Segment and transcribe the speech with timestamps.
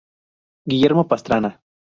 [0.65, 1.61] Guillermo Pastrana